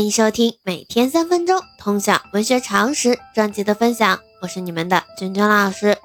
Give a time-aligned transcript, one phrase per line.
[0.00, 5.98] 欢迎收听每天三分钟通晓文学常识专辑的分享，我是你们的娟娟老师。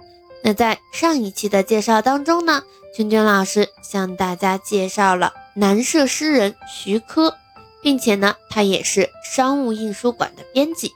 [0.43, 2.61] 那在上一期的介绍当中呢，
[2.93, 7.37] 娟娟老师向大家介绍了南社诗人徐柯，
[7.81, 10.91] 并且呢，他也是商务印书馆的编辑。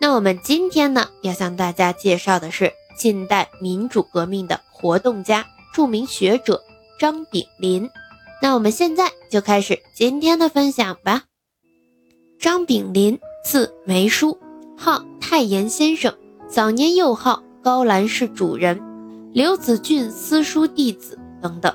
[0.00, 6.64] 那我们今天呢，要向大家介绍的是近代民主革命的活动家、著名学者
[6.98, 7.88] 张炳麟。
[8.42, 11.22] 那我们现在就开始今天的分享吧。
[12.38, 14.38] 张炳麟，字梅叔，
[14.76, 16.12] 号太炎先生。
[16.48, 18.80] 早年又号高兰氏主人、
[19.32, 21.74] 刘子俊私书弟子等等。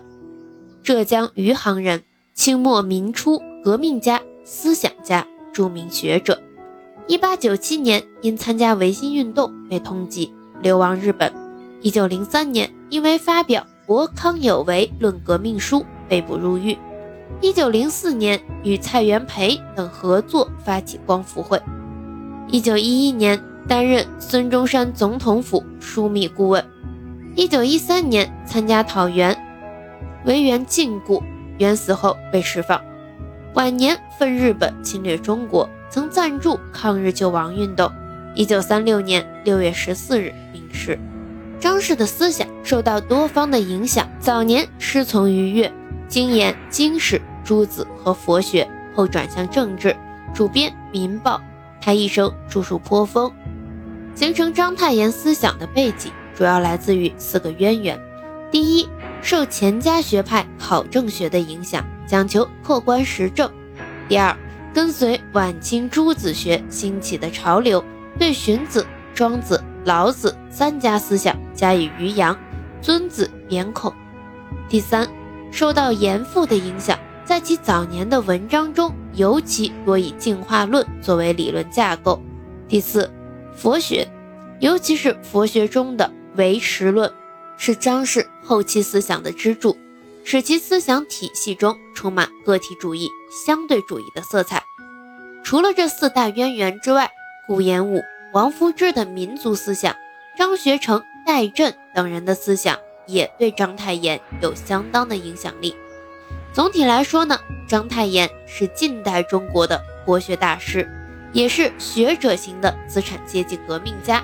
[0.83, 2.03] 浙江余杭人，
[2.33, 6.39] 清末民初革命家、思想家、著名学者。
[7.07, 10.29] 一八九七年因参加维新运动被通缉，
[10.61, 11.33] 流亡日本。
[11.81, 16.77] 一九零三年因为发表《博康有为论革命书》被捕入狱。
[17.41, 21.61] 一九零四年，与蔡元培等合作发起光复会。
[22.47, 26.65] 一九一一年，担任孙中山总统府枢密顾问。
[27.35, 29.37] 一九一三年，参加讨袁，
[30.25, 31.23] 为袁禁锢，
[31.57, 32.81] 袁死后被释放。
[33.53, 37.89] 晚年愤日本侵略中国，曾赞助抗日救亡运动。
[38.35, 40.99] 一九三六年六月十四日病逝。
[41.59, 45.71] 张氏的思想受到多方的影响，早年师从于越，
[46.09, 47.21] 精研经史。
[47.41, 49.95] 诸子和佛学后转向政治，
[50.35, 51.37] 主编《民报》。
[51.81, 53.31] 他一生著述颇丰，
[54.13, 57.99] 形成章太炎思想的背景主要来自于四个渊源：
[58.51, 58.87] 第一，
[59.23, 63.49] 受钱家学派考证学的影响，讲求客观实证；
[64.07, 64.37] 第二，
[64.73, 67.83] 跟随晚清诸子学兴起的潮流，
[68.19, 68.85] 对荀子、
[69.15, 72.37] 庄子、老子三家思想加以余扬，
[72.79, 73.91] 尊子贬孔；
[74.67, 75.07] 第三，
[75.51, 76.97] 受到严复的影响。
[77.25, 82.19] 在其早年的文章中，尤其多以进化论作为理论架构。
[82.67, 83.07] 第四，
[83.55, 84.07] 佛学，
[84.59, 87.11] 尤其是佛学中的唯识论，
[87.55, 89.77] 是张氏后期思想的支柱，
[90.23, 93.07] 使其思想体系中充满个体主义、
[93.45, 94.63] 相对主义的色彩。
[95.43, 97.11] 除了这四大渊源之外，
[97.47, 98.01] 顾炎武、
[98.33, 99.95] 王夫之的民族思想，
[100.35, 105.75] 张学成、戴震等人的思想，也对章太炎有相当的影响力。
[106.53, 110.89] 总体来说呢，章太炎是近代中国的国学大师，
[111.33, 114.23] 也是学者型的资产阶级革命家。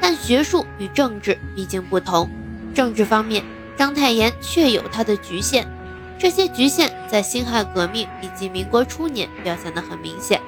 [0.00, 2.30] 但学术与政治毕竟不同，
[2.74, 3.42] 政治方面，
[3.76, 5.66] 章太炎确有他的局限。
[6.18, 10.40] 这些局限在辛亥革命以及民国初年表现得很明显。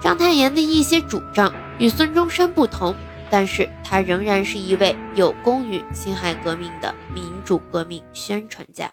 [0.00, 2.94] 章太炎的一些主张与孙中山不同，
[3.30, 8.90] 但是他仍然是一位有功于辛亥革命的民主革命宣传家。